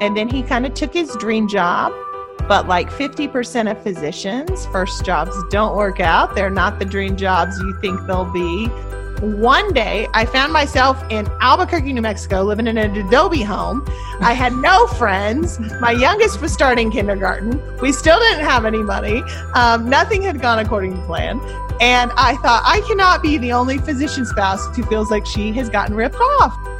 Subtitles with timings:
[0.00, 1.92] and then he kind of took his dream job.
[2.46, 6.34] But like 50% of physicians' first jobs don't work out.
[6.34, 8.68] They're not the dream jobs you think they'll be.
[9.20, 13.84] One day, I found myself in Albuquerque, New Mexico, living in an adobe home.
[14.20, 15.58] I had no friends.
[15.80, 17.60] My youngest was starting kindergarten.
[17.80, 19.22] We still didn't have any money.
[19.54, 21.40] Um, nothing had gone according to plan.
[21.80, 25.68] And I thought, I cannot be the only physician spouse who feels like she has
[25.68, 26.77] gotten ripped off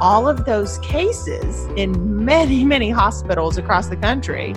[0.00, 4.54] all of those cases in many, many hospitals across the country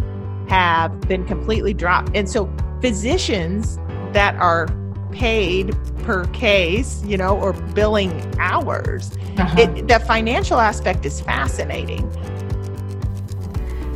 [0.47, 2.15] have been completely dropped.
[2.15, 2.51] And so
[2.81, 3.77] physicians
[4.13, 4.67] that are
[5.11, 9.59] paid per case, you know, or billing hours, uh-huh.
[9.59, 12.09] it, the financial aspect is fascinating.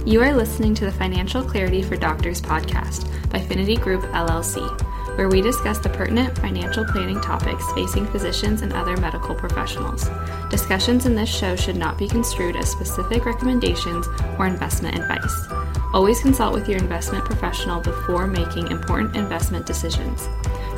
[0.06, 5.30] You are listening to the Financial Clarity for Doctors podcast by Finity Group LLC where
[5.30, 10.10] we discuss the pertinent financial planning topics facing physicians and other medical professionals.
[10.50, 14.08] Discussions in this show should not be construed as specific recommendations
[14.38, 15.48] or investment advice.
[15.94, 20.28] Always consult with your investment professional before making important investment decisions.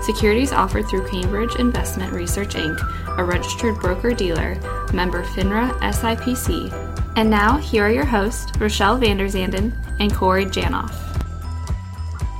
[0.01, 2.79] Securities offered through Cambridge Investment Research Inc.,
[3.17, 4.55] a registered broker dealer,
[4.93, 6.71] member FINRA SIPC.
[7.15, 11.06] And now, here are your hosts, Rochelle Vanderzanden and Corey Janoff.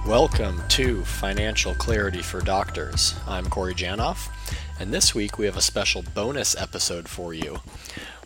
[0.08, 3.14] Welcome to Financial Clarity for Doctors.
[3.28, 4.30] I'm Corey Janoff,
[4.80, 7.60] and this week we have a special bonus episode for you.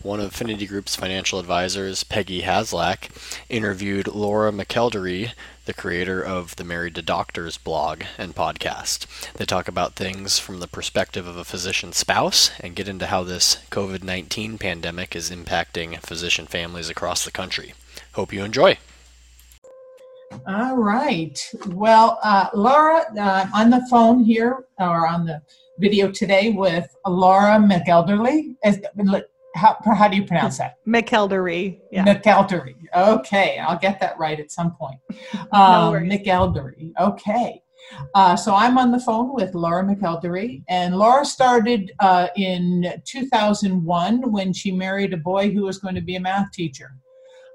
[0.03, 3.09] One of Finity Group's financial advisors, Peggy Haslak,
[3.49, 5.31] interviewed Laura McElderry,
[5.65, 9.07] the creator of the Married to Doctors blog and podcast.
[9.33, 13.23] They talk about things from the perspective of a physician spouse and get into how
[13.23, 17.73] this COVID 19 pandemic is impacting physician families across the country.
[18.11, 18.77] Hope you enjoy.
[20.47, 21.39] All right.
[21.67, 25.41] Well, uh, Laura, uh, on the phone here or on the
[25.79, 28.55] video today with Laura McElderly.
[29.55, 30.77] How, how do you pronounce that?
[30.87, 31.79] McElderry.
[31.91, 32.05] Yeah.
[32.05, 32.75] McElderry.
[32.95, 34.99] Okay, I'll get that right at some point.
[35.53, 36.91] Um, no McElderry.
[36.99, 37.61] Okay.
[38.13, 44.31] Uh, so I'm on the phone with Laura McElderry, and Laura started uh, in 2001
[44.31, 46.91] when she married a boy who was going to be a math teacher.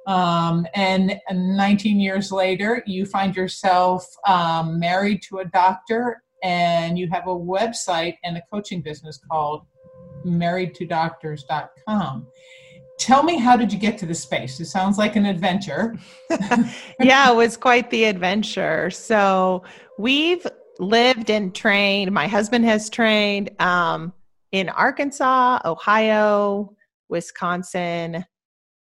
[0.07, 7.09] Um, and 19 years later, you find yourself um, married to a doctor and you
[7.11, 9.63] have a website and a coaching business called
[10.25, 12.27] marriedtodoctors.com.
[12.99, 14.59] Tell me, how did you get to the space?
[14.61, 15.97] It sounds like an adventure.
[17.01, 18.91] yeah, it was quite the adventure.
[18.91, 19.65] So
[19.99, 20.47] we've
[20.79, 24.13] lived and trained, my husband has trained um,
[24.53, 26.75] in Arkansas, Ohio,
[27.09, 28.25] Wisconsin,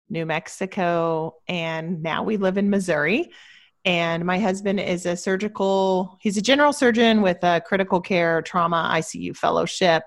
[0.10, 3.32] New Mexico, and now we live in Missouri.
[3.86, 8.92] And my husband is a surgical, he's a general surgeon with a critical care trauma
[8.96, 10.04] ICU fellowship.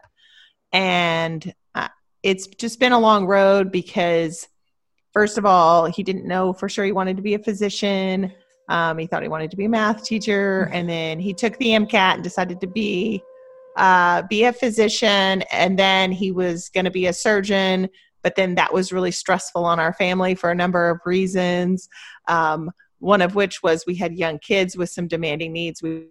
[0.73, 1.89] And uh,
[2.23, 4.49] it's just been a long road because,
[5.13, 8.33] first of all, he didn't know for sure he wanted to be a physician.
[8.69, 10.69] Um, he thought he wanted to be a math teacher.
[10.73, 13.23] And then he took the MCAT and decided to be
[13.79, 17.89] uh, be a physician, and then he was going to be a surgeon
[18.23, 21.89] but then that was really stressful on our family for a number of reasons.
[22.27, 25.83] Um, one of which was we had young kids with some demanding needs.
[25.83, 26.09] We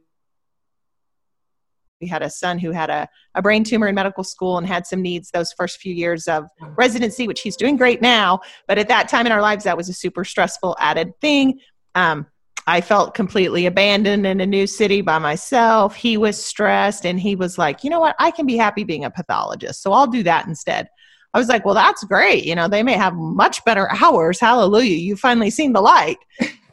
[1.99, 4.85] we had a son who had a, a brain tumor in medical school and had
[4.85, 6.45] some needs those first few years of
[6.77, 8.39] residency, which he's doing great now.
[8.67, 11.59] But at that time in our lives, that was a super stressful added thing.
[11.95, 12.27] Um,
[12.67, 15.95] I felt completely abandoned in a new city by myself.
[15.95, 18.15] He was stressed and he was like, you know what?
[18.19, 19.81] I can be happy being a pathologist.
[19.81, 20.89] So I'll do that instead.
[21.37, 22.45] I was like, well, that's great.
[22.45, 24.39] You know, they may have much better hours.
[24.39, 24.97] Hallelujah.
[24.97, 26.17] You've finally seen the light.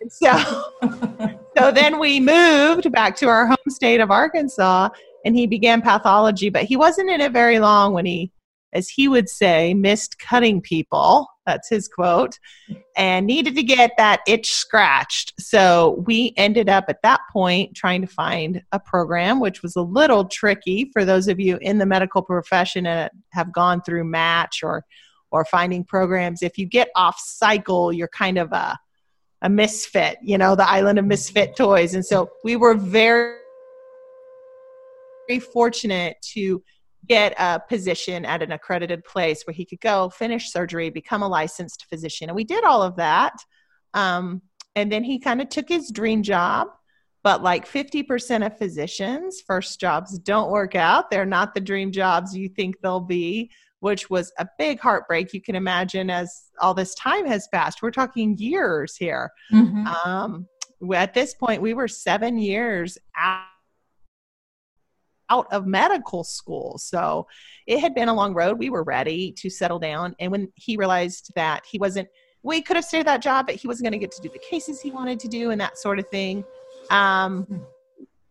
[0.08, 0.64] so,
[1.58, 4.88] so then we moved back to our home state of Arkansas
[5.26, 8.32] and he began pathology, but he wasn't in it very long when he
[8.72, 11.28] as he would say, missed cutting people.
[11.47, 12.38] That's his quote,
[12.97, 15.34] and needed to get that itch scratched.
[15.38, 19.82] So we ended up at that point trying to find a program, which was a
[19.82, 24.62] little tricky for those of you in the medical profession and have gone through match
[24.62, 24.85] or
[25.31, 26.43] or finding programs.
[26.43, 28.79] If you get off cycle, you're kind of a
[29.44, 31.94] a misfit, you know, the island of misfit toys.
[31.94, 33.37] And so we were very,
[35.29, 36.62] very fortunate to
[37.06, 41.28] get a position at an accredited place where he could go finish surgery, become a
[41.28, 42.28] licensed physician.
[42.28, 43.34] And we did all of that.
[43.94, 44.42] Um,
[44.76, 46.68] and then he kind of took his dream job.
[47.22, 51.10] But like 50% of physicians' first jobs don't work out.
[51.10, 55.32] They're not the dream jobs you think they'll be, which was a big heartbreak.
[55.32, 57.80] You can imagine as all this time has passed.
[57.80, 59.30] We're talking years here.
[59.50, 59.86] Mm-hmm.
[59.86, 60.48] Um,
[60.94, 63.46] at this point, we were seven years out
[65.31, 66.79] out of medical school.
[66.79, 67.26] So
[67.67, 68.59] it had been a long road.
[68.59, 70.15] We were ready to settle down.
[70.19, 72.09] And when he realized that he wasn't
[72.44, 74.29] we could have stayed at that job, but he wasn't going to get to do
[74.29, 76.44] the cases he wanted to do and that sort of thing.
[76.91, 77.67] Um,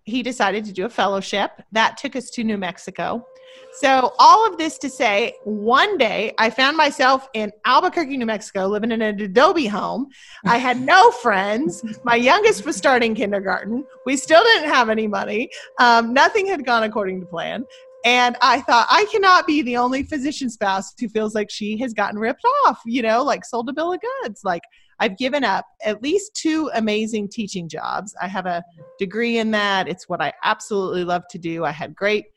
[0.03, 3.25] he decided to do a fellowship that took us to New Mexico.
[3.73, 8.67] So, all of this to say, one day I found myself in Albuquerque, New Mexico,
[8.67, 10.09] living in an adobe home.
[10.45, 11.83] I had no friends.
[12.03, 13.83] My youngest was starting kindergarten.
[14.05, 15.49] We still didn't have any money.
[15.79, 17.65] Um, nothing had gone according to plan.
[18.05, 21.93] And I thought, I cannot be the only physician spouse who feels like she has
[21.93, 24.41] gotten ripped off, you know, like sold a bill of goods.
[24.43, 24.63] Like,
[25.03, 28.15] I've given up at least two amazing teaching jobs.
[28.21, 28.63] I have a
[28.97, 29.89] degree in that.
[29.89, 31.65] It's what I absolutely love to do.
[31.65, 32.27] I had great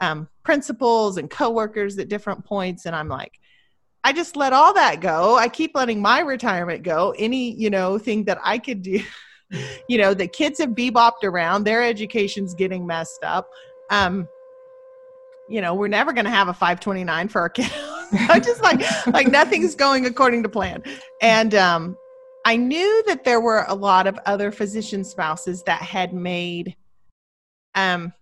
[0.00, 3.40] um, principals and coworkers at different points, and I'm like,
[4.04, 5.34] I just let all that go.
[5.34, 7.12] I keep letting my retirement go.
[7.18, 9.00] Any, you know, thing that I could do.
[9.88, 11.64] you know, the kids have bebopped around.
[11.64, 13.50] Their education's getting messed up.
[13.90, 14.28] Um,
[15.48, 17.68] you know, we're never going to have a 529 for our kid.
[18.12, 20.84] I just like, like nothing's going according to plan.
[21.20, 21.96] And um,
[22.44, 26.76] I knew that there were a lot of other physician spouses that had made
[27.74, 28.12] um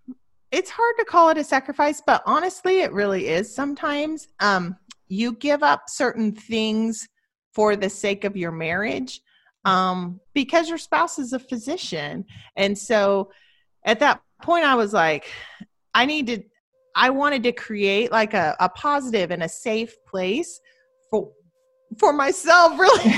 [0.53, 4.29] it's hard to call it a sacrifice, but honestly it really is sometimes.
[4.41, 4.77] Um
[5.09, 7.09] you give up certain things
[7.53, 9.21] for the sake of your marriage
[9.65, 12.25] um because your spouse is a physician.
[12.57, 13.31] And so
[13.85, 15.31] at that point I was like
[15.95, 16.45] I needed
[16.95, 20.61] I wanted to create like a, a positive and a safe place
[21.11, 21.31] for
[21.99, 23.11] for myself really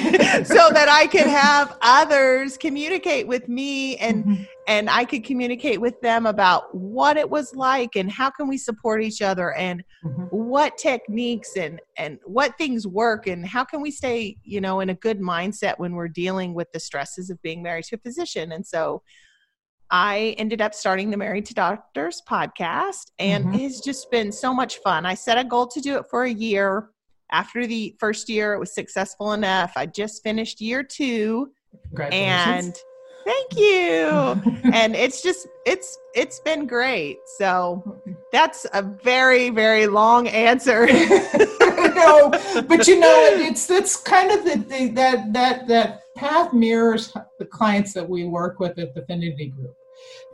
[0.44, 4.42] so that i could have others communicate with me and mm-hmm.
[4.66, 8.56] and i could communicate with them about what it was like and how can we
[8.56, 10.24] support each other and mm-hmm.
[10.30, 14.88] what techniques and and what things work and how can we stay you know in
[14.88, 18.52] a good mindset when we're dealing with the stresses of being married to a physician
[18.52, 19.02] and so
[19.94, 23.56] I ended up starting the Married to Doctors podcast, and mm-hmm.
[23.56, 25.04] it's just been so much fun.
[25.04, 26.88] I set a goal to do it for a year
[27.32, 29.72] after the first year, it was successful enough.
[29.74, 31.50] I just finished year two.
[32.12, 32.76] And
[33.24, 34.40] thank you.
[34.72, 37.18] and it's just it's it's been great.
[37.38, 38.00] So
[38.32, 40.86] that's a very very long answer.
[41.60, 42.30] no,
[42.68, 47.46] but you know it's that's kind of the, the that that that path mirrors the
[47.46, 49.74] clients that we work with at the Finity Group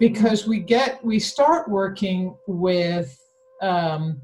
[0.00, 3.16] because we get we start working with
[3.62, 4.20] um,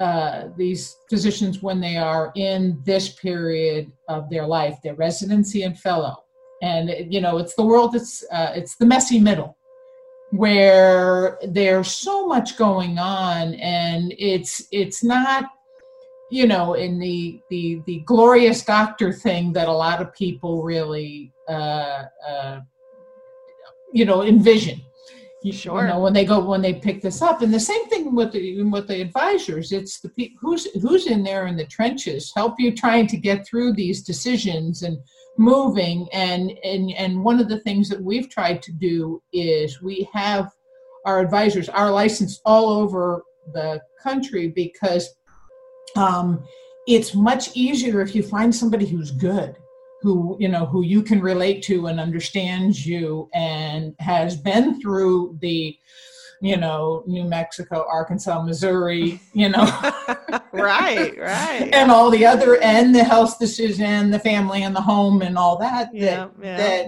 [0.00, 5.78] uh, these physicians when they are in this period of their life, their residency and
[5.78, 6.24] fellow.
[6.62, 9.56] And you know, it's the world that's uh, it's the messy middle
[10.30, 15.50] where there's so much going on, and it's it's not
[16.30, 21.32] you know in the the the glorious doctor thing that a lot of people really
[21.48, 22.60] uh, uh,
[23.92, 24.80] you know envision
[25.52, 25.82] sure.
[25.82, 28.32] you know when they go when they pick this up and the same thing with
[28.32, 32.54] the with the advisors it's the people who's who's in there in the trenches help
[32.58, 34.98] you trying to get through these decisions and
[35.38, 40.08] moving and and and one of the things that we've tried to do is we
[40.12, 40.50] have
[41.04, 43.22] our advisors are licensed all over
[43.52, 45.14] the country because
[45.94, 46.44] um,
[46.86, 49.56] it's much easier if you find somebody who's good
[50.06, 55.36] who you know who you can relate to and understands you and has been through
[55.40, 55.76] the
[56.40, 59.66] you know new mexico arkansas missouri you know.
[60.52, 61.68] Right right.
[61.74, 65.58] And all the other and the health decision the family and the home and all
[65.58, 66.56] that yeah, that, yeah.
[66.56, 66.86] that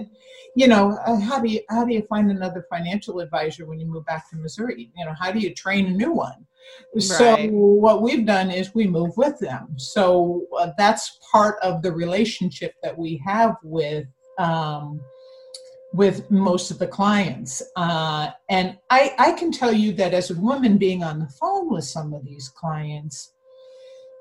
[0.55, 3.85] you know uh, how do you how do you find another financial advisor when you
[3.85, 4.89] move back to missouri?
[4.97, 6.47] You know how do you train a new one
[6.97, 9.75] so what we've done is we move with them.
[9.77, 14.07] So uh, that's part of the relationship that we have with
[14.37, 15.01] um,
[15.93, 17.61] with most of the clients.
[17.75, 21.71] Uh, and I, I can tell you that as a woman being on the phone
[21.71, 23.33] with some of these clients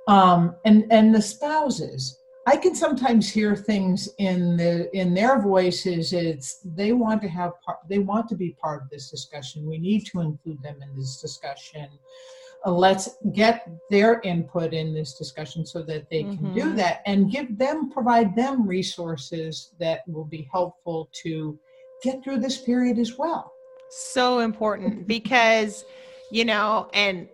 [0.08, 6.14] um, and and the spouses, I can sometimes hear things in the in their voices.
[6.14, 9.66] It's they want to have part, they want to be part of this discussion.
[9.66, 11.88] We need to include them in this discussion.
[12.64, 16.54] Uh, let's get their input in this discussion so that they can mm-hmm.
[16.54, 21.58] do that and give them provide them resources that will be helpful to
[22.02, 23.52] get through this period as well
[23.90, 25.84] so important because
[26.32, 27.28] you know and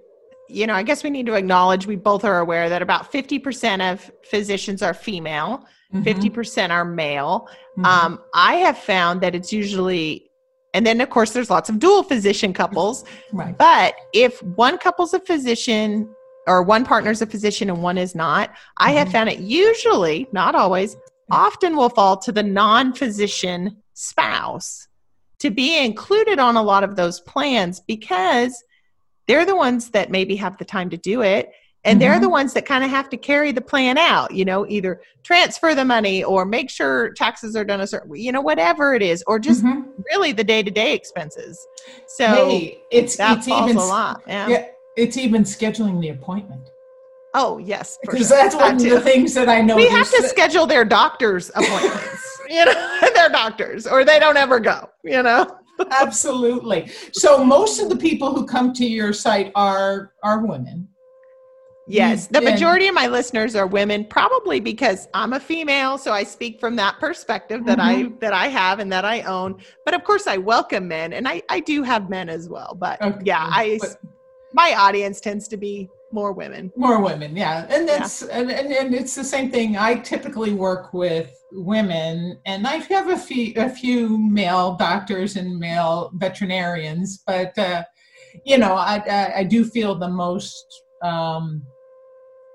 [0.49, 3.93] you know i guess we need to acknowledge we both are aware that about 50%
[3.93, 6.03] of physicians are female mm-hmm.
[6.03, 7.49] 50% are male
[7.79, 7.85] mm-hmm.
[7.85, 10.31] um, i have found that it's usually
[10.75, 13.05] and then, of course, there's lots of dual physician couples.
[13.33, 13.57] Right.
[13.57, 16.13] But if one couple's a physician
[16.49, 18.59] or one partner's a physician and one is not, mm-hmm.
[18.79, 19.13] I have mm-hmm.
[19.13, 20.97] found it usually, not always,
[21.31, 24.89] often will fall to the non physician spouse
[25.39, 28.63] to be included on a lot of those plans because
[29.27, 31.51] they're the ones that maybe have the time to do it.
[31.87, 34.67] and they're the ones that kind of have to carry the plan out you know
[34.69, 38.95] either transfer the money or make sure taxes are done a certain you know whatever
[38.95, 39.83] it is or just mm-hmm.
[40.11, 41.67] really the day-to-day expenses
[42.07, 44.49] so hey, it's that it's falls even a lot yeah.
[44.49, 44.67] yeah
[44.97, 46.71] it's even scheduling the appointment
[47.35, 48.37] oh yes because sure.
[48.39, 51.51] that's one of the things that i know we have to that- schedule their doctor's
[51.51, 55.59] appointments you know their doctors or they don't ever go you know
[55.91, 60.89] absolutely so most of the people who come to your site are are women
[61.87, 66.25] Yes, the majority of my listeners are women, probably because I'm a female, so I
[66.25, 68.15] speak from that perspective that mm-hmm.
[68.15, 69.61] I that I have and that I own.
[69.85, 72.75] But of course, I welcome men, and I I do have men as well.
[72.75, 73.19] But okay.
[73.25, 73.99] yeah, I but,
[74.55, 76.73] my audience tends to be more women.
[76.77, 78.39] More women, yeah, and that's yeah.
[78.39, 79.77] And, and and it's the same thing.
[79.77, 85.59] I typically work with women, and I have a few a few male doctors and
[85.59, 87.59] male veterinarians, but.
[87.59, 87.85] uh
[88.45, 91.63] you know, I, I, I do feel the most um,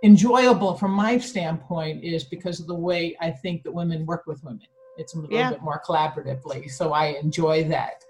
[0.03, 4.43] enjoyable from my standpoint is because of the way I think that women work with
[4.43, 4.67] women.
[4.99, 5.51] It's a little yeah.
[5.51, 8.03] bit more collaboratively, so I enjoy that.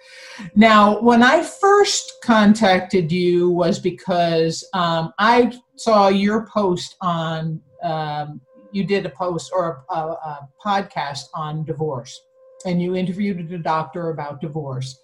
[0.56, 7.62] Now, when I first contacted you was because um, I saw your post on.
[7.84, 8.42] Um,
[8.72, 12.22] you did a post or a, a, a podcast on divorce,
[12.66, 15.00] and you interviewed a doctor about divorce.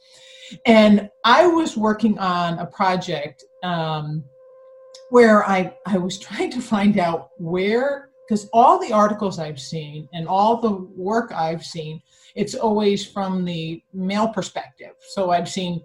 [0.66, 4.24] And I was working on a project um,
[5.10, 10.08] where I, I was trying to find out where, because all the articles I've seen
[10.14, 12.02] and all the work I've seen,
[12.36, 14.94] it's always from the male perspective.
[15.00, 15.82] So I've seen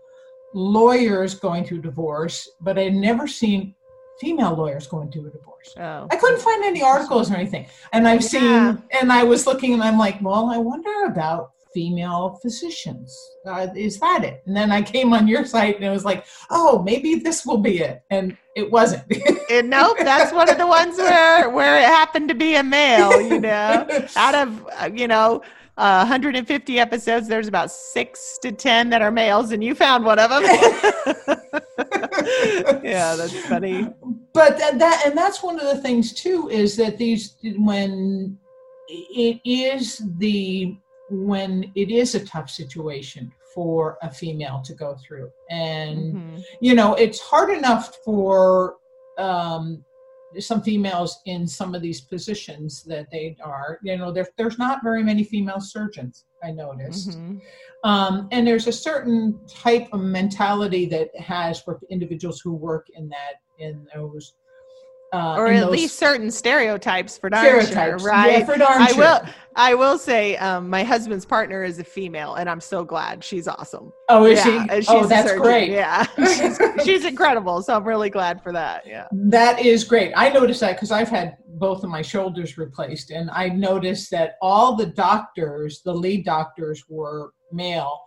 [0.55, 3.75] lawyers going through divorce, but I'd never seen
[4.21, 5.75] female lawyers going through a divorce.
[5.79, 6.07] Oh.
[6.11, 7.67] I couldn't find any articles or anything.
[7.93, 8.29] And I've yeah.
[8.29, 13.17] seen, and I was looking and I'm like, well, I wonder about female physicians.
[13.47, 14.43] Uh, is that it?
[14.47, 17.59] And then I came on your site and it was like, oh, maybe this will
[17.59, 18.03] be it.
[18.11, 19.05] And it wasn't.
[19.51, 23.21] and nope, that's one of the ones where where it happened to be a male.
[23.21, 23.87] You know,
[24.17, 25.43] out of uh, you know.
[25.79, 27.27] Uh, 150 episodes.
[27.27, 30.43] There's about six to ten that are males, and you found one of them.
[32.85, 33.89] yeah, that's funny.
[34.35, 38.39] But that, that and that's one of the things too is that these when
[38.91, 40.77] it is the
[41.11, 46.39] when it is a tough situation for a female to go through and mm-hmm.
[46.61, 48.77] you know it's hard enough for
[49.19, 49.85] um,
[50.39, 54.85] some females in some of these positions that they are you know there, there's not
[54.85, 57.39] very many female surgeons i noticed mm-hmm.
[57.89, 63.09] um, and there's a certain type of mentality that has for individuals who work in
[63.09, 64.35] that in those
[65.13, 68.39] uh, or at least certain stereotypes for darn sure, right?
[68.39, 69.21] Yeah, for darn I will.
[69.57, 73.49] I will say, um, my husband's partner is a female, and I'm so glad she's
[73.49, 73.93] awesome.
[74.09, 74.87] Oh, is yeah, she?
[74.89, 75.71] oh, that's great.
[75.71, 77.61] Yeah, she's, she's incredible.
[77.63, 78.87] So I'm really glad for that.
[78.87, 80.13] Yeah, that is great.
[80.15, 84.35] I noticed that because I've had both of my shoulders replaced, and I noticed that
[84.41, 88.01] all the doctors, the lead doctors, were male,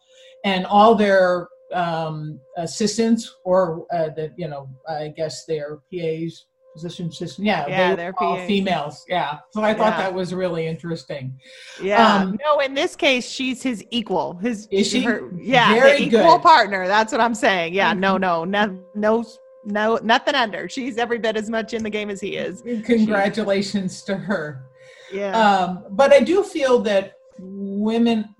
[0.45, 7.07] and all their um, assistants or uh, the you know I guess their PAs physician
[7.07, 7.45] assistant.
[7.45, 9.05] Yeah, yeah, they they're all females.
[9.07, 10.03] Yeah, so I thought yeah.
[10.03, 11.39] that was really interesting.
[11.81, 14.35] Yeah, um, no, in this case, she's his equal.
[14.37, 15.03] His is she?
[15.03, 16.41] Her, yeah, Very equal good.
[16.41, 16.87] partner.
[16.87, 17.73] That's what I'm saying.
[17.73, 19.23] Yeah, no, no, no, no,
[19.63, 20.67] no, nothing under.
[20.67, 22.61] She's every bit as much in the game as he is.
[22.83, 24.65] Congratulations she, to her.
[25.11, 28.33] Yeah, um, but I do feel that women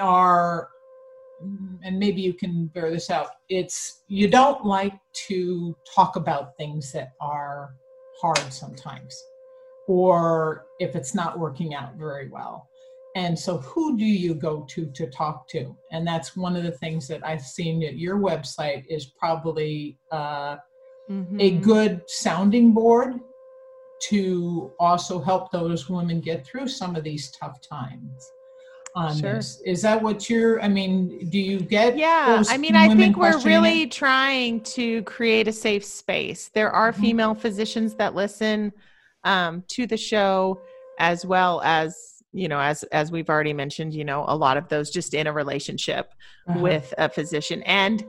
[0.00, 0.70] are
[1.82, 3.28] and maybe you can bear this out.
[3.48, 4.94] It's you don't like
[5.28, 7.74] to talk about things that are
[8.20, 9.14] hard sometimes
[9.86, 12.68] or if it's not working out very well.
[13.16, 15.76] And so who do you go to to talk to?
[15.92, 20.56] And that's one of the things that i've seen at your website is probably uh,
[21.10, 21.40] mm-hmm.
[21.40, 23.20] a good sounding board
[24.08, 28.30] to also help those women get through some of these tough times
[28.94, 29.34] on sure.
[29.34, 29.60] this.
[29.64, 30.62] Is that what you're?
[30.62, 31.96] I mean, do you get?
[31.96, 33.92] Yeah, I mean, I think we're really it?
[33.92, 36.50] trying to create a safe space.
[36.54, 37.02] There are mm-hmm.
[37.02, 38.72] female physicians that listen
[39.24, 40.60] um, to the show,
[40.98, 44.68] as well as you know, as as we've already mentioned, you know, a lot of
[44.68, 46.12] those just in a relationship
[46.48, 46.60] uh-huh.
[46.60, 48.04] with a physician and.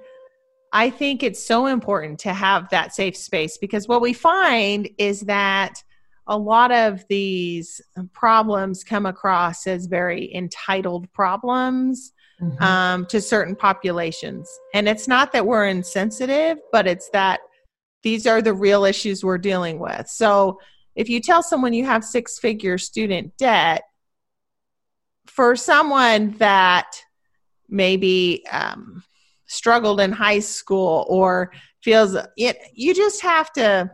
[0.74, 5.22] I think it's so important to have that safe space because what we find is
[5.22, 5.82] that
[6.28, 7.82] a lot of these
[8.14, 12.64] problems come across as very entitled problems mm-hmm.
[12.64, 14.50] um, to certain populations.
[14.74, 17.42] And it's not that we're insensitive, but it's that
[18.04, 20.08] these are the real issues we're dealing with.
[20.08, 20.60] So
[20.96, 23.84] if you tell someone you have six figure student debt,
[25.28, 27.02] for someone that
[27.68, 29.04] maybe um,
[29.48, 31.52] struggled in high school or
[31.84, 33.90] feels it, you just have to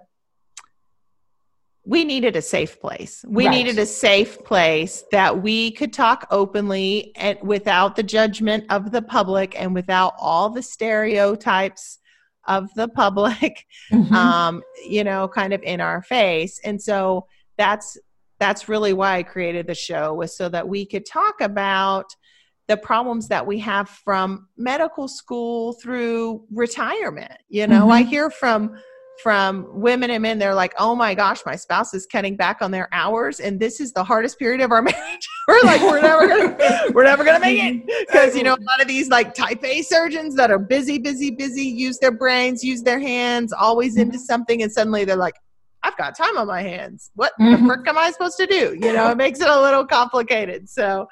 [1.83, 3.25] we needed a safe place.
[3.27, 3.55] We right.
[3.55, 9.01] needed a safe place that we could talk openly and without the judgment of the
[9.01, 11.97] public and without all the stereotypes
[12.47, 14.13] of the public, mm-hmm.
[14.13, 16.59] um, you know, kind of in our face.
[16.63, 17.25] And so
[17.57, 17.97] that's
[18.39, 22.15] that's really why I created the show was so that we could talk about
[22.67, 27.33] the problems that we have from medical school through retirement.
[27.49, 27.91] You know, mm-hmm.
[27.91, 28.79] I hear from
[29.21, 32.71] from women and men they're like oh my gosh my spouse is cutting back on
[32.71, 36.27] their hours and this is the hardest period of our marriage we're like we're never
[36.27, 39.63] gonna we're never gonna make it because you know a lot of these like type
[39.63, 44.17] a surgeons that are busy busy busy use their brains use their hands always into
[44.17, 44.23] mm-hmm.
[44.23, 45.35] something and suddenly they're like
[45.83, 47.09] I've got time on my hands.
[47.15, 47.67] What mm-hmm.
[47.67, 48.77] the frick am I supposed to do?
[48.79, 50.69] You know, it makes it a little complicated.
[50.69, 51.07] So,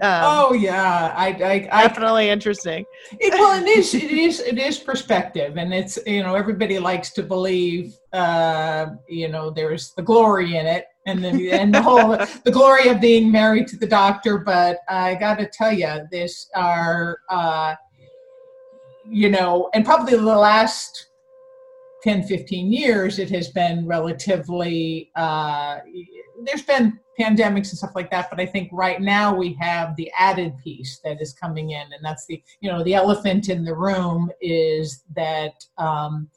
[0.00, 2.86] um, oh yeah, I, I, definitely I, interesting.
[3.20, 7.10] It, well, it is, it is, it is perspective, and it's you know everybody likes
[7.14, 12.16] to believe, uh, you know, there's the glory in it, and the and the whole
[12.44, 14.38] the glory of being married to the doctor.
[14.38, 17.74] But I got to tell you, this are, uh,
[19.06, 21.07] you know, and probably the last
[22.02, 25.78] 10, 15 years, it has been relatively, uh,
[26.44, 30.10] there's been pandemics and stuff like that, but I think right now we have the
[30.16, 33.74] added piece that is coming in, and that's the, you know, the elephant in the
[33.74, 36.28] room is that um,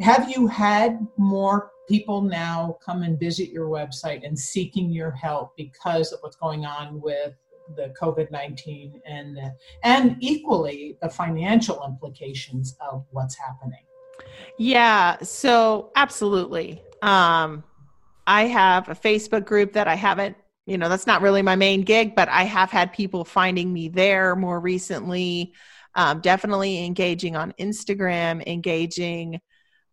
[0.00, 5.56] have you had more people now come and visit your website and seeking your help
[5.56, 7.34] because of what's going on with
[7.76, 9.38] the COVID-19 and
[9.82, 13.84] and equally the financial implications of what's happening?
[14.58, 16.82] Yeah, so absolutely.
[17.02, 17.62] Um,
[18.26, 21.82] I have a Facebook group that I haven't, you know, that's not really my main
[21.82, 25.54] gig, but I have had people finding me there more recently.
[25.94, 29.40] Um, definitely engaging on Instagram, engaging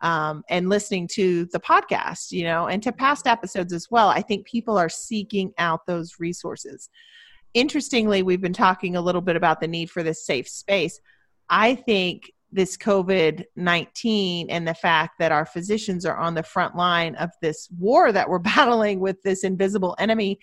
[0.01, 4.10] um, and listening to the podcast, you know, and to past episodes as well.
[4.10, 6.89] I think people are seeking out those resources.
[7.53, 11.00] Interestingly, we've been talking a little bit about the need for this safe space.
[11.50, 16.75] I think this COVID 19 and the fact that our physicians are on the front
[16.75, 20.39] line of this war that we're battling with this invisible enemy.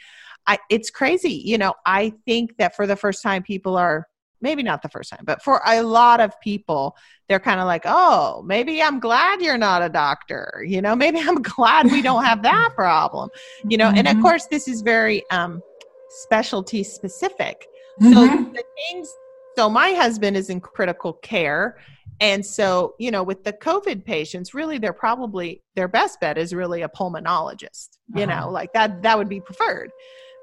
[0.46, 1.42] I, it's crazy.
[1.44, 4.07] You know, I think that for the first time, people are
[4.40, 6.96] maybe not the first time, but for a lot of people,
[7.29, 10.64] they're kind of like, oh, maybe I'm glad you're not a doctor.
[10.66, 13.31] You know, maybe I'm glad we don't have that problem.
[13.68, 13.98] You know, mm-hmm.
[13.98, 14.22] and of mm-hmm.
[14.22, 15.62] course, this is very um,
[16.09, 17.66] specialty specific.
[18.01, 18.12] Mm-hmm.
[18.14, 19.09] So the things
[19.57, 21.77] so my husband is in critical care
[22.22, 26.54] and so, you know, with the COVID patients, really they're probably their best bet is
[26.54, 28.40] really a pulmonologist, you uh-huh.
[28.44, 29.90] know, like that that would be preferred.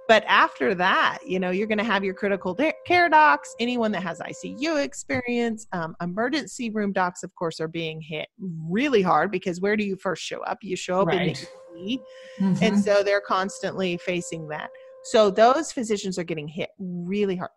[0.10, 4.04] But after that, you know, you're going to have your critical care docs, anyone that
[4.04, 5.68] has ICU experience.
[5.72, 9.96] Um, emergency room docs, of course, are being hit really hard because where do you
[9.96, 10.58] first show up?
[10.62, 11.28] You show up right.
[11.28, 11.34] in
[11.76, 12.02] the.
[12.42, 12.64] Mm-hmm.
[12.64, 14.70] And so they're constantly facing that.
[15.06, 17.52] So those physicians are getting hit really hard.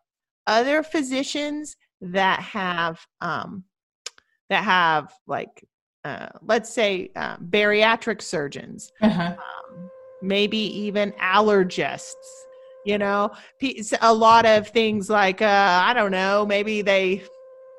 [0.46, 3.64] Other physicians that have um,
[4.52, 5.64] that have like
[6.04, 9.34] uh, let's say uh, bariatric surgeons uh-huh.
[9.36, 12.12] um, maybe even allergists
[12.84, 13.30] you know
[14.00, 17.22] a lot of things like uh, i don't know maybe they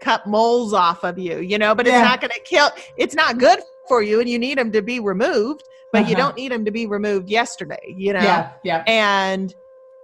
[0.02, 2.00] cut moles off of you you know but yeah.
[2.00, 4.82] it's not going to kill it's not good for you and you need them to
[4.82, 6.10] be removed but uh-huh.
[6.10, 9.54] you don't need them to be removed yesterday you know yeah yeah and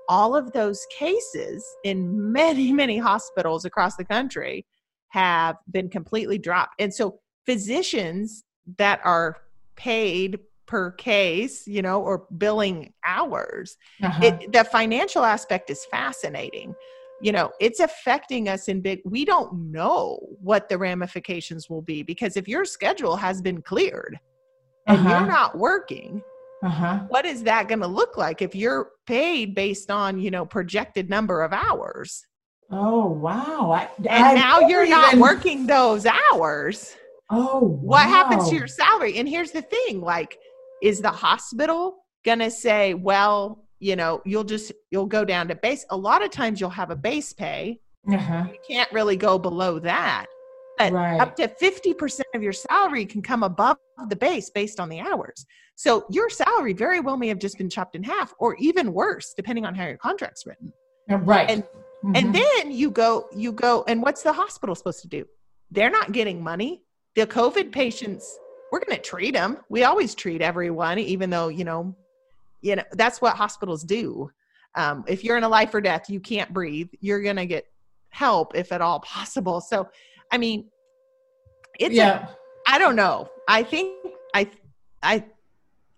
[0.08, 4.66] all of those cases in many many hospitals across the country
[5.10, 6.80] have been completely dropped.
[6.80, 8.44] And so physicians
[8.78, 9.38] that are
[9.76, 14.24] paid per case, you know, or billing hours, uh-huh.
[14.24, 16.76] it, the financial aspect is fascinating.
[17.22, 22.04] You know, it's affecting us in big, we don't know what the ramifications will be
[22.04, 24.20] because if your schedule has been cleared
[24.88, 25.10] and uh-huh.
[25.10, 26.22] you're not working,
[26.64, 27.00] uh-huh.
[27.08, 31.10] what is that going to look like if you're paid based on, you know, projected
[31.10, 32.26] number of hours?
[32.72, 33.72] Oh wow!
[33.72, 36.96] I, and I now you're not working those hours.
[37.32, 37.80] Oh, wow.
[37.82, 39.18] what happens to your salary?
[39.18, 40.38] And here's the thing: like,
[40.82, 45.86] is the hospital gonna say, well, you know, you'll just you'll go down to base?
[45.90, 47.80] A lot of times you'll have a base pay.
[48.08, 48.46] Uh-huh.
[48.52, 50.28] You can't really go below that.
[50.78, 51.20] But right.
[51.20, 53.76] up to 50% of your salary can come above
[54.08, 55.46] the base based on the hours.
[55.76, 59.34] So your salary very well may have just been chopped in half or even worse,
[59.36, 60.72] depending on how your contract's written.
[61.10, 61.50] Right.
[61.50, 61.64] And
[62.04, 62.16] Mm-hmm.
[62.16, 65.26] And then you go, you go, and what's the hospital supposed to do?
[65.72, 66.84] They're not getting money.
[67.16, 68.40] The COVID patients,
[68.72, 69.58] we're going to treat them.
[69.70, 71.96] We always treat everyone, even though, you know,
[72.62, 74.32] you know, that's what hospitals do.
[74.76, 77.66] Um, if you're in a life or death, you can't breathe, you're going to get
[78.10, 79.60] help if at all possible.
[79.60, 79.90] So,
[80.32, 80.70] I mean,
[81.80, 82.28] it's, yeah.
[82.68, 83.30] I don't know.
[83.48, 83.96] I think,
[84.34, 84.50] I,
[85.02, 85.26] I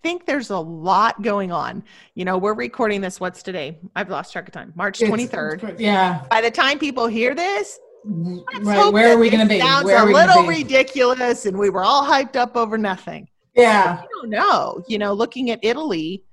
[0.04, 1.84] think there's a lot going on.
[2.16, 3.20] You know, we're recording this.
[3.20, 3.78] What's today?
[3.96, 4.74] I've lost track of time.
[4.76, 5.80] March 23rd.
[5.80, 6.26] yeah.
[6.30, 8.92] By the time people hear this, right.
[8.92, 9.60] Where are we going to be?
[9.60, 13.28] Sounds a little ridiculous, and we were all hyped up over nothing.
[13.56, 14.02] Yeah.
[14.02, 14.84] I don't know.
[14.88, 16.24] You know, looking at Italy,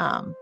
[0.00, 0.34] um,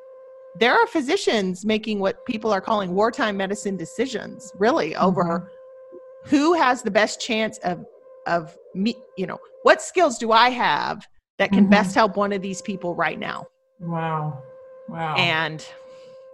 [0.59, 6.29] there are physicians making what people are calling wartime medicine decisions, really over mm-hmm.
[6.29, 7.85] who has the best chance of
[8.27, 8.97] of me.
[9.17, 11.07] You know, what skills do I have
[11.39, 11.71] that can mm-hmm.
[11.71, 13.47] best help one of these people right now?
[13.81, 14.43] Wow.
[14.89, 15.15] Wow.
[15.17, 15.67] And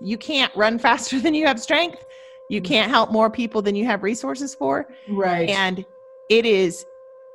[0.00, 2.04] you can't run faster than you have strength.
[2.50, 4.86] You can't help more people than you have resources for.
[5.08, 5.48] Right.
[5.48, 5.84] And
[6.28, 6.84] it is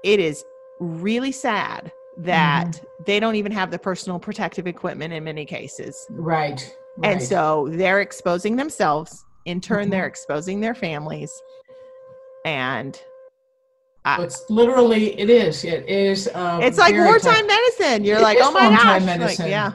[0.03, 0.45] it is
[0.79, 3.03] really sad that mm-hmm.
[3.05, 6.05] they don't even have the personal protective equipment in many cases.
[6.09, 6.75] Right.
[6.97, 7.11] right.
[7.13, 9.25] And so they're exposing themselves.
[9.45, 9.91] In turn, mm-hmm.
[9.91, 11.31] they're exposing their families.
[12.45, 13.01] And
[14.05, 15.63] I, it's literally, it is.
[15.63, 16.29] It is.
[16.33, 18.03] Um, it's like wartime medicine.
[18.03, 19.03] You're like, oh my gosh.
[19.03, 19.45] Medicine.
[19.45, 19.73] Like, yeah.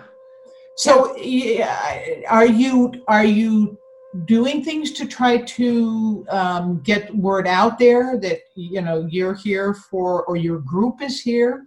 [0.76, 3.78] So, yeah, are you are you
[4.24, 9.74] doing things to try to um, get word out there that you know you're here
[9.74, 11.66] for, or your group is here?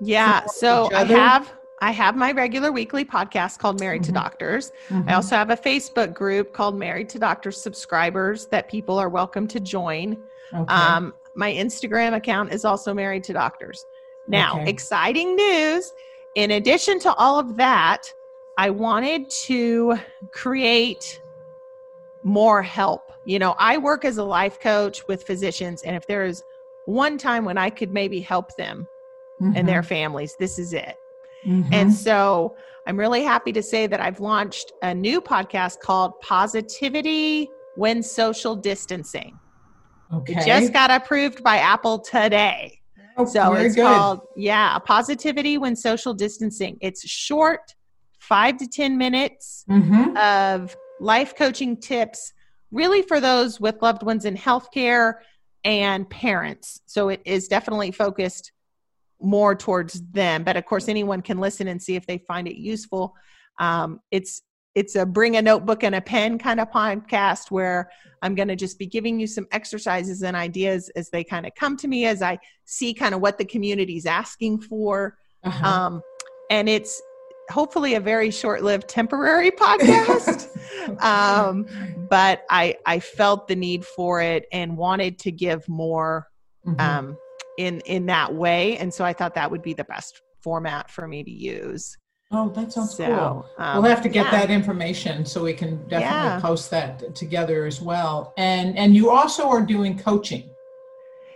[0.00, 0.46] Yeah.
[0.46, 4.14] So I have I have my regular weekly podcast called Married mm-hmm.
[4.14, 4.72] to Doctors.
[4.88, 5.08] Mm-hmm.
[5.08, 9.46] I also have a Facebook group called Married to Doctors subscribers that people are welcome
[9.48, 10.16] to join.
[10.54, 10.72] Okay.
[10.72, 13.84] Um, my Instagram account is also Married to Doctors.
[14.26, 14.70] Now, okay.
[14.70, 15.92] exciting news.
[16.34, 18.12] In addition to all of that,
[18.56, 19.98] I wanted to
[20.32, 21.20] create
[22.22, 23.12] more help.
[23.24, 26.42] You know, I work as a life coach with physicians, and if there is
[26.86, 28.86] one time when I could maybe help them
[29.40, 29.56] mm-hmm.
[29.56, 29.88] and their mm-hmm.
[29.88, 30.36] families.
[30.38, 30.96] This is it.
[31.46, 31.72] Mm-hmm.
[31.72, 37.50] And so I'm really happy to say that I've launched a new podcast called Positivity
[37.76, 39.38] When Social Distancing.
[40.12, 40.34] Okay.
[40.34, 42.80] It just got approved by Apple today.
[43.16, 43.82] Oh, so it's good.
[43.82, 46.78] called, yeah, Positivity When Social Distancing.
[46.80, 47.74] It's short,
[48.18, 50.16] five to 10 minutes mm-hmm.
[50.16, 52.32] of life coaching tips,
[52.72, 55.14] really for those with loved ones in healthcare
[55.62, 56.80] and parents.
[56.86, 58.52] So it is definitely focused
[59.24, 62.56] more towards them but of course anyone can listen and see if they find it
[62.56, 63.14] useful
[63.58, 64.42] um, it's
[64.74, 67.90] it's a bring a notebook and a pen kind of podcast where
[68.22, 71.54] i'm going to just be giving you some exercises and ideas as they kind of
[71.54, 75.66] come to me as i see kind of what the community's asking for uh-huh.
[75.66, 76.02] um,
[76.50, 77.00] and it's
[77.50, 80.48] hopefully a very short-lived temporary podcast
[81.02, 81.66] um,
[82.08, 86.26] but i i felt the need for it and wanted to give more
[86.66, 86.80] mm-hmm.
[86.80, 87.16] um,
[87.58, 91.08] in in that way and so i thought that would be the best format for
[91.08, 91.96] me to use
[92.34, 94.40] oh that sounds so, cool um, we'll have to get yeah.
[94.40, 96.40] that information so we can definitely yeah.
[96.40, 100.50] post that together as well and and you also are doing coaching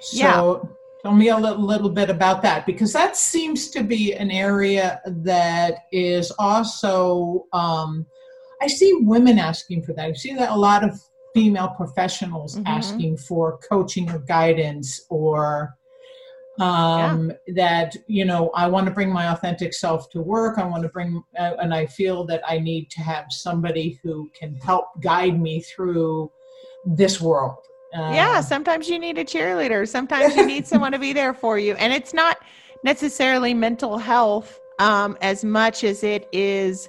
[0.00, 0.68] so yeah.
[1.02, 5.00] tell me a little, little bit about that because that seems to be an area
[5.06, 8.06] that is also um,
[8.60, 11.00] i see women asking for that i see that a lot of
[11.34, 12.66] female professionals mm-hmm.
[12.66, 15.76] asking for coaching or guidance or
[16.60, 17.54] um, yeah.
[17.54, 20.88] that you know i want to bring my authentic self to work i want to
[20.88, 25.40] bring uh, and i feel that i need to have somebody who can help guide
[25.40, 26.30] me through
[26.84, 27.58] this world
[27.96, 31.58] uh, yeah sometimes you need a cheerleader sometimes you need someone to be there for
[31.58, 32.38] you and it's not
[32.84, 36.88] necessarily mental health um, as much as it is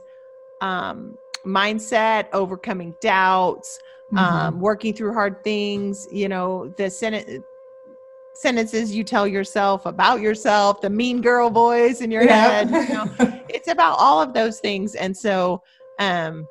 [0.61, 3.79] um, mindset overcoming doubts
[4.11, 4.17] mm-hmm.
[4.17, 7.43] um, working through hard things you know the senate
[8.39, 12.63] sentences you tell yourself about yourself, the mean girl voice in your yeah.
[12.63, 12.69] head.
[12.69, 14.95] You know, it's about all of those things.
[14.95, 15.61] And so
[15.99, 16.47] um,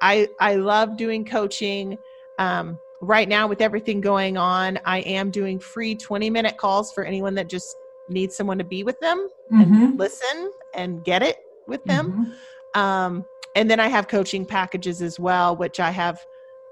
[0.00, 1.98] I I love doing coaching.
[2.38, 7.04] Um, right now with everything going on, I am doing free 20 minute calls for
[7.04, 7.74] anyone that just
[8.08, 9.74] needs someone to be with them mm-hmm.
[9.74, 12.34] and listen and get it with them.
[12.74, 12.80] Mm-hmm.
[12.80, 13.24] Um,
[13.56, 16.24] and then I have coaching packages as well, which I have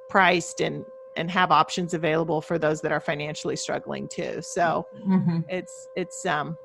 [0.09, 0.85] priced and
[1.18, 4.40] and have options available for those that are financially struggling too.
[4.40, 5.40] So mm-hmm.
[5.48, 6.57] it's it's um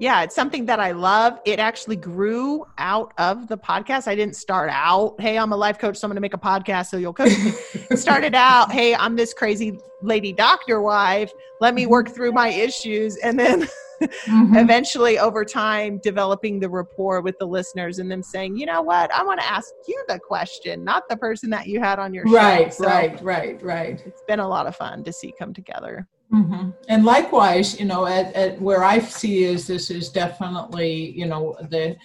[0.00, 1.38] yeah, it's something that I love.
[1.44, 4.08] It actually grew out of the podcast.
[4.08, 6.38] I didn't start out, hey, I'm a life coach, so I'm going to make a
[6.38, 7.52] podcast so you'll coach me.
[7.88, 11.30] it started out, hey, I'm this crazy lady doctor wife.
[11.60, 13.16] Let me work through my issues.
[13.18, 13.68] And then
[14.02, 14.56] mm-hmm.
[14.56, 19.12] eventually over time developing the rapport with the listeners and them saying you know what
[19.14, 22.24] i want to ask you the question not the person that you had on your
[22.24, 26.06] right so right right right it's been a lot of fun to see come together
[26.32, 26.70] mm-hmm.
[26.88, 31.56] and likewise you know at, at where i see is this is definitely you know
[31.70, 31.96] the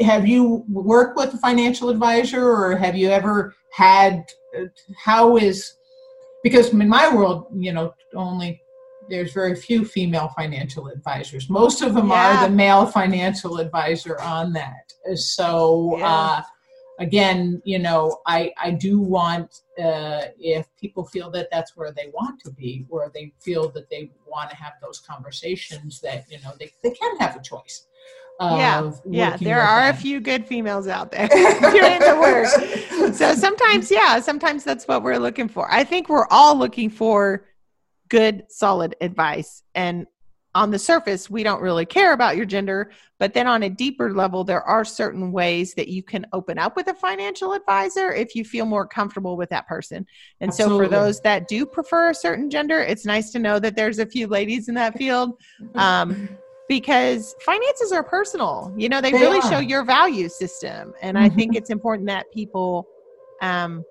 [0.00, 4.24] have you worked with a financial advisor or have you ever had
[4.96, 5.76] how is
[6.42, 8.62] because in my world you know only
[9.08, 11.48] there's very few female financial advisors.
[11.48, 12.44] Most of them yeah.
[12.44, 14.92] are the male financial advisor on that.
[15.14, 16.08] So yeah.
[16.08, 16.42] uh,
[16.98, 22.10] again, you know, I I do want uh, if people feel that that's where they
[22.12, 26.38] want to be, or they feel that they want to have those conversations, that you
[26.40, 27.86] know they they can have a choice
[28.40, 29.36] yeah, yeah.
[29.36, 33.14] There are a few good females out there doing the work.
[33.14, 35.70] So sometimes, yeah, sometimes that's what we're looking for.
[35.70, 37.44] I think we're all looking for
[38.08, 39.62] good, solid advice.
[39.74, 40.06] And
[40.56, 44.14] on the surface, we don't really care about your gender, but then on a deeper
[44.14, 48.34] level, there are certain ways that you can open up with a financial advisor if
[48.34, 50.06] you feel more comfortable with that person.
[50.40, 50.76] And Absolutely.
[50.76, 53.98] so, for those that do prefer a certain gender, it's nice to know that there's
[53.98, 55.38] a few ladies in that field.
[55.74, 56.28] Um,
[56.68, 59.50] because finances are personal you know they, they really are.
[59.50, 61.24] show your value system and mm-hmm.
[61.24, 61.58] i think mm-hmm.
[61.58, 62.88] it's important that people
[63.40, 63.84] um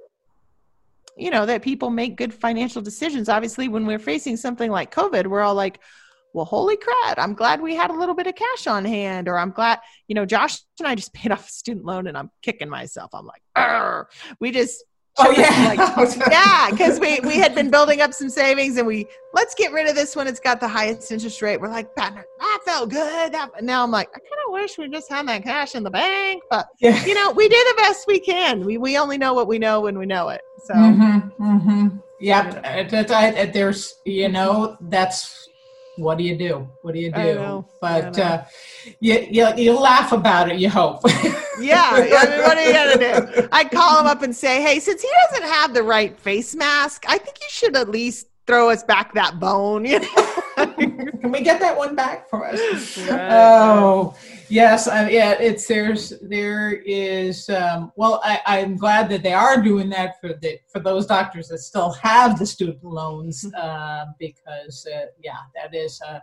[1.18, 3.30] you know that people make good financial decisions.
[3.30, 5.80] Obviously when we're facing something like covid we're all like
[6.34, 9.40] well holy crap i'm glad we had a little bit of cash on hand or
[9.40, 12.30] i'm glad you know josh and i just paid off a student loan and i'm
[12.42, 13.10] kicking myself.
[13.14, 14.08] I'm like
[14.40, 14.84] we just
[15.18, 19.08] Oh yeah, like, yeah, because we we had been building up some savings, and we
[19.34, 20.28] let's get rid of this one.
[20.28, 21.60] It's got the highest interest rate.
[21.60, 23.32] We're like, that, that felt good.
[23.32, 25.90] That, now I'm like, I kind of wish we just had that cash in the
[25.90, 27.04] bank, but yeah.
[27.06, 28.66] you know, we do the best we can.
[28.66, 30.42] We we only know what we know when we know it.
[30.66, 31.98] So, mm-hmm, mm-hmm.
[32.20, 35.50] yeah, there's you know that's
[35.98, 36.68] what do you do?
[36.82, 37.66] What do you do?
[37.82, 38.44] But uh,
[39.00, 41.02] you, you, you laugh about it, you hope.
[41.60, 41.90] yeah.
[41.94, 43.50] I mean, what are you to do?
[43.52, 47.06] I'd call him up and say, hey, since he doesn't have the right face mask,
[47.08, 49.86] I think you should at least throw us back that bone.
[49.86, 50.36] You know?
[50.56, 52.60] Can we get that one back for us?
[53.06, 53.32] Right.
[53.32, 54.16] Oh,
[54.50, 54.88] yes.
[54.88, 57.50] Uh, yeah, it's there's there is.
[57.50, 61.48] Um, well, I, I'm glad that they are doing that for the for those doctors
[61.50, 66.22] that still have the student loans uh, because uh, yeah, that is a,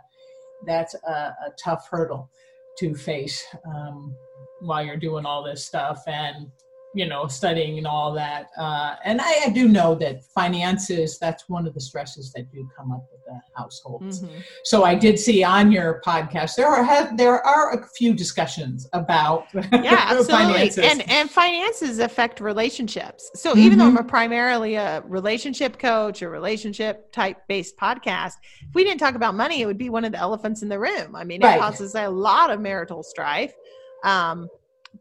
[0.65, 2.29] that's a, a tough hurdle
[2.77, 4.15] to face um,
[4.61, 6.49] while you're doing all this stuff and
[6.95, 11.49] you know studying and all that uh, and I, I, do know that finances that's
[11.49, 14.39] one of the stresses that do come up the households mm-hmm.
[14.63, 19.47] so i did see on your podcast there are there are a few discussions about
[19.53, 23.59] yeah absolutely and and finances affect relationships so mm-hmm.
[23.59, 28.83] even though i'm a primarily a relationship coach or relationship type based podcast if we
[28.83, 31.23] didn't talk about money it would be one of the elephants in the room i
[31.23, 31.59] mean it right.
[31.59, 33.53] causes a lot of marital strife
[34.03, 34.47] um,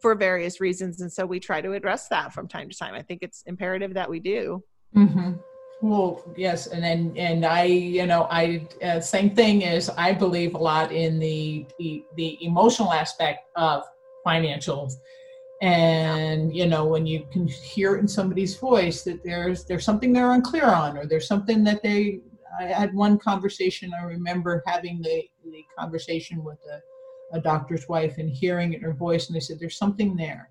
[0.00, 3.02] for various reasons and so we try to address that from time to time i
[3.02, 4.62] think it's imperative that we do
[4.96, 5.32] mm-hmm.
[5.82, 10.54] Well yes and then and i you know i uh, same thing is i believe
[10.54, 13.82] a lot in the the, the emotional aspect of
[14.26, 14.94] financials
[15.60, 20.32] and you know when you can hear in somebody's voice that there's there's something they're
[20.32, 22.20] unclear on or there's something that they
[22.60, 26.80] i had one conversation i remember having the the conversation with a
[27.32, 30.50] a doctor's wife and hearing it in her voice, and they said, "There's something there.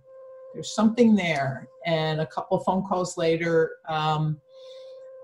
[0.54, 4.42] There's something there." And a couple phone calls later, um,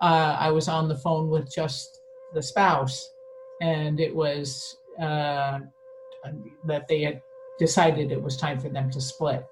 [0.02, 2.02] uh, I was on the phone with just
[2.34, 3.10] the spouse,
[3.62, 5.60] and it was uh,
[6.66, 7.22] that they had
[7.60, 9.46] decided it was time for them to split.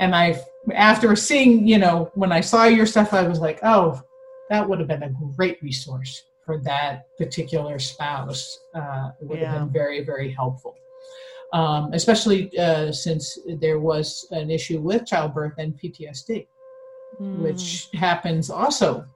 [0.00, 0.40] And I,
[0.74, 4.00] after seeing, you know, when I saw your stuff, I was like, "Oh,
[4.50, 9.50] that would have been a great resource." for that particular spouse uh, would yeah.
[9.50, 10.76] have been very, very helpful
[11.54, 16.48] um, especially uh, since there was an issue with childbirth and PTSD,
[17.20, 17.38] mm.
[17.38, 19.06] which happens also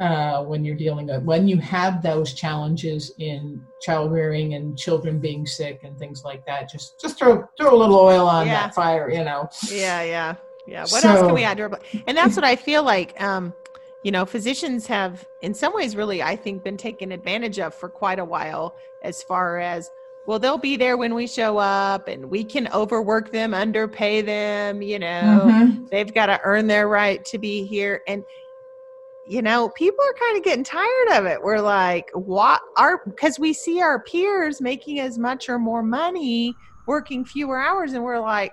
[0.00, 5.18] uh, when you're dealing with when you have those challenges in child rearing and children
[5.18, 6.70] being sick and things like that.
[6.70, 8.54] Just just throw throw a little oil on yeah.
[8.66, 9.48] that fire, you know.
[9.70, 10.34] Yeah, yeah,
[10.66, 10.82] yeah.
[10.82, 11.56] What so, else can we add?
[11.58, 13.20] To our and that's what I feel like.
[13.20, 13.54] Um,
[14.02, 17.88] you know, physicians have, in some ways, really, I think, been taken advantage of for
[17.88, 19.90] quite a while as far as
[20.26, 24.82] well they'll be there when we show up and we can overwork them underpay them
[24.82, 25.84] you know mm-hmm.
[25.86, 28.24] they've got to earn their right to be here and
[29.28, 33.38] you know people are kind of getting tired of it we're like what are because
[33.38, 36.54] we see our peers making as much or more money
[36.86, 38.52] working fewer hours and we're like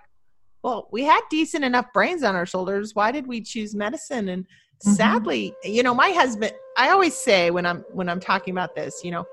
[0.64, 4.44] well we had decent enough brains on our shoulders why did we choose medicine and
[4.44, 4.92] mm-hmm.
[4.94, 9.04] sadly you know my husband i always say when i'm when i'm talking about this
[9.04, 9.26] you know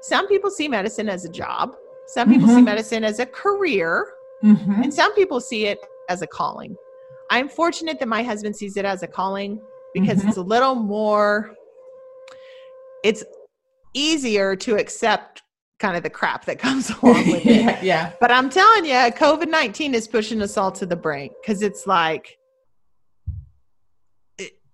[0.00, 1.74] some people see medicine as a job
[2.08, 2.56] some people mm-hmm.
[2.56, 4.82] see medicine as a career, mm-hmm.
[4.82, 6.74] and some people see it as a calling.
[7.30, 9.60] I'm fortunate that my husband sees it as a calling
[9.94, 10.28] because mm-hmm.
[10.28, 11.54] it's a little more,
[13.04, 13.24] it's
[13.94, 15.42] easier to accept
[15.78, 17.62] kind of the crap that comes along with it.
[17.62, 18.12] yeah, yeah.
[18.20, 21.86] But I'm telling you, COVID 19 is pushing us all to the brink because it's
[21.86, 22.38] like,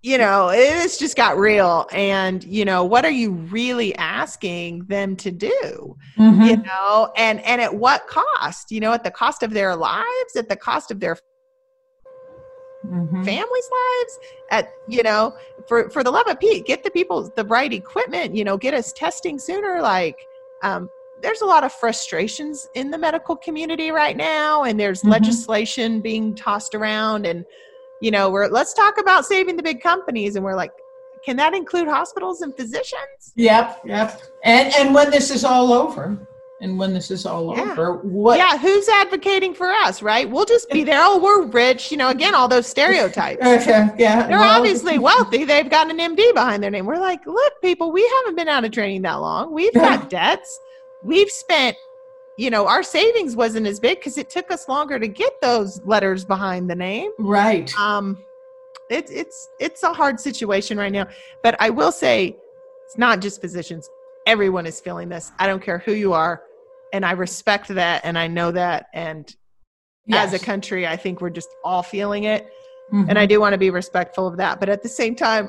[0.02, 1.88] you know, it's just got real.
[1.90, 5.96] And, you know, what are you really asking them to do?
[6.18, 6.42] Mm-hmm.
[6.42, 8.70] You know, and and at what cost?
[8.70, 11.16] You know, at the cost of their lives, at the cost of their
[12.86, 13.24] mm-hmm.
[13.24, 14.18] families' lives,
[14.50, 15.34] at you know,
[15.66, 18.74] for for the love of Pete, get the people the right equipment, you know, get
[18.74, 19.80] us testing sooner.
[19.80, 20.26] Like,
[20.62, 20.90] um,
[21.22, 25.10] there's a lot of frustrations in the medical community right now, and there's mm-hmm.
[25.10, 27.44] legislation being tossed around and
[28.00, 30.72] you know, we're let's talk about saving the big companies, and we're like,
[31.24, 33.32] can that include hospitals and physicians?
[33.36, 34.20] Yep, yep.
[34.44, 36.18] And and when this is all over,
[36.64, 37.72] and when this is all yeah.
[37.72, 38.38] over, what?
[38.38, 40.28] Yeah, who's advocating for us, right?
[40.28, 40.98] We'll just be there.
[40.98, 41.92] Oh, we're rich.
[41.92, 43.42] You know, again, all those stereotypes.
[43.46, 44.26] okay, yeah.
[44.26, 45.44] They're well, obviously wealthy.
[45.44, 46.86] They've got an MD behind their name.
[46.86, 49.52] We're like, look, people, we haven't been out of training that long.
[49.52, 50.58] We've got debts.
[51.02, 51.76] We've spent
[52.38, 55.80] you know our savings wasn't as big because it took us longer to get those
[55.84, 58.24] letters behind the name right um
[58.90, 61.06] it's it's it's a hard situation right now
[61.44, 62.36] but i will say
[62.84, 63.88] it's not just physicians
[64.26, 66.42] everyone is feeling this i don't care who you are
[66.94, 69.36] and i respect that and i know that and
[70.06, 70.32] yes.
[70.32, 72.46] as a country i think we're just all feeling it
[72.92, 73.10] mm-hmm.
[73.10, 75.48] and i do want to be respectful of that but at the same time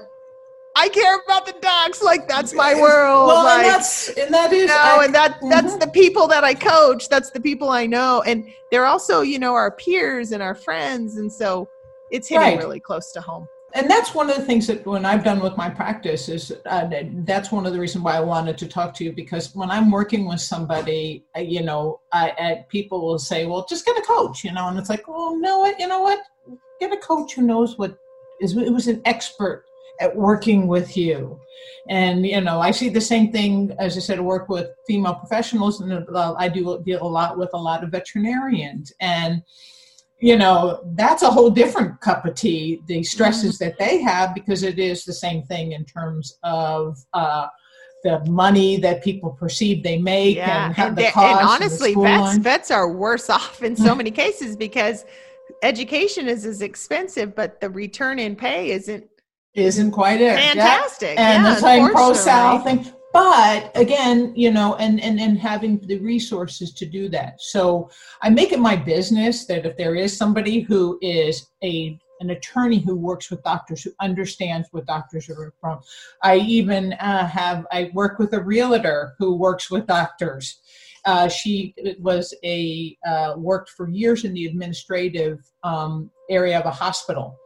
[0.77, 2.03] I care about the docs.
[2.03, 3.27] Like that's my world.
[3.27, 5.79] Well, like, and that's and that is no, I, and that that's mm-hmm.
[5.79, 7.07] the people that I coach.
[7.07, 11.15] That's the people I know, and they're also you know our peers and our friends,
[11.15, 11.69] and so
[12.11, 12.57] it's hitting right.
[12.57, 13.47] really close to home.
[13.75, 16.89] And that's one of the things that when I've done with my practice is uh,
[17.25, 19.91] that's one of the reasons why I wanted to talk to you because when I'm
[19.91, 24.01] working with somebody, uh, you know, I, I, people will say, "Well, just get a
[24.01, 26.19] coach," you know, and it's like, "Oh no, you know what?
[26.79, 27.97] Get a coach who knows what
[28.39, 29.65] is it was an expert
[29.99, 31.39] at working with you.
[31.89, 34.21] And you know, I see the same thing as I said.
[34.21, 38.93] Work with female professionals, and I do deal a lot with a lot of veterinarians,
[39.01, 39.43] and
[40.19, 42.81] you know that's a whole different cup of tea.
[42.87, 46.97] The stresses that they have because it is the same thing in terms of.
[47.13, 47.47] Uh,
[48.03, 50.67] the money that people perceive they make yeah.
[50.67, 54.55] and, and, the cost and honestly vets vets are worse off in so many cases
[54.55, 55.05] because
[55.63, 59.09] education is as expensive but the return in pay isn't
[59.55, 60.37] isn't quite it.
[60.37, 61.17] Fantastic.
[61.17, 61.31] Yeah.
[61.31, 62.85] And yeah, the same pro sal thing.
[63.15, 67.39] But again, you know, and, and and having the resources to do that.
[67.39, 67.89] So
[68.21, 72.79] I make it my business that if there is somebody who is a an attorney
[72.79, 75.79] who works with doctors who understands what doctors are from.
[76.23, 80.59] I even uh, have I work with a realtor who works with doctors.
[81.05, 86.71] Uh, she was a uh, worked for years in the administrative um, area of a
[86.71, 87.39] hospital,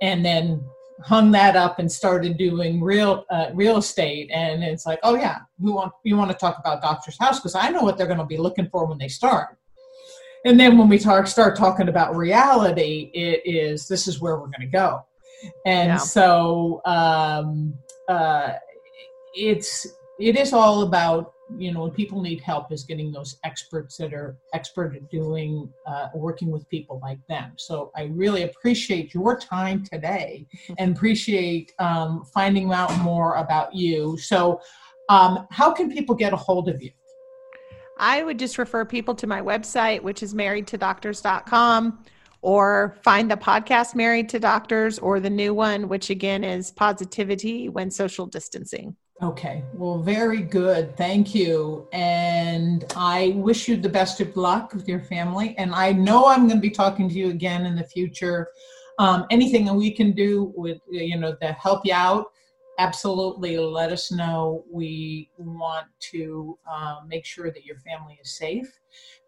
[0.00, 0.64] and then
[1.00, 4.30] hung that up and started doing real uh, real estate.
[4.32, 7.54] And it's like oh yeah we want you want to talk about doctor's house because
[7.54, 9.58] i know what they're going to be looking for when they start.
[10.44, 14.46] And then when we talk start talking about reality it is this is where we're
[14.46, 15.04] going to go.
[15.66, 15.96] And yeah.
[15.96, 17.74] so um,
[18.08, 18.52] uh,
[19.34, 19.86] it's
[20.18, 24.12] it is all about you know when people need help is getting those experts that
[24.12, 27.52] are expert at doing uh, working with people like them.
[27.56, 30.46] So i really appreciate your time today
[30.78, 34.16] and appreciate um, finding out more about you.
[34.18, 34.60] So
[35.08, 36.90] um, how can people get a hold of you?
[37.98, 42.04] I would just refer people to my website which is marriedtodoctors.com
[42.40, 47.68] or find the podcast married to doctors or the new one which again is positivity
[47.68, 50.96] when social distancing Okay, well, very good.
[50.96, 51.86] Thank you.
[51.92, 55.54] And I wish you the best of luck with your family.
[55.58, 58.48] And I know I'm going to be talking to you again in the future.
[58.98, 62.32] Um, anything that we can do with, you know, to help you out,
[62.80, 64.64] absolutely let us know.
[64.68, 68.76] We want to uh, make sure that your family is safe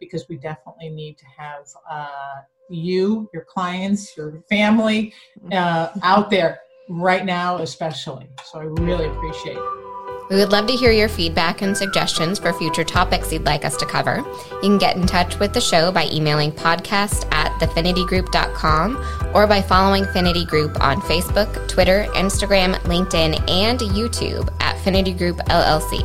[0.00, 5.14] because we definitely need to have uh, you, your clients, your family
[5.52, 8.28] uh, out there right now, especially.
[8.44, 9.84] So I really appreciate it.
[10.31, 13.77] We would love to hear your feedback and suggestions for future topics you'd like us
[13.77, 14.25] to cover.
[14.55, 19.61] You can get in touch with the show by emailing podcast at thefinitygroup.com or by
[19.61, 26.01] following Finity Group on Facebook, Twitter, Instagram, LinkedIn, and YouTube at Finity Group LLC.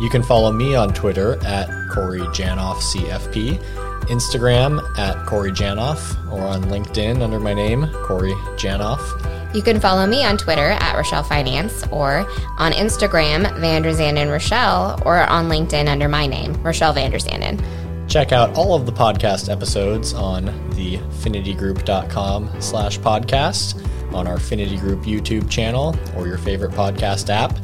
[0.00, 3.58] You can follow me on Twitter at Corey Janoff CFP,
[4.02, 9.37] Instagram at Corey Janoff, or on LinkedIn under my name, Corey Janoff.
[9.54, 12.26] You can follow me on Twitter at Rochelle Finance or
[12.58, 17.64] on Instagram, Vanderzanden Rochelle, or on LinkedIn under my name, Rochelle Vanderzanden.
[18.08, 23.84] Check out all of the podcast episodes on the finitygroup.com slash podcast,
[24.14, 27.56] on our Finity Group YouTube channel, or your favorite podcast app.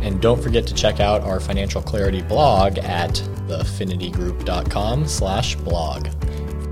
[0.00, 3.14] And don't forget to check out our financial clarity blog at
[3.46, 6.08] thefinitygroup.com slash blog.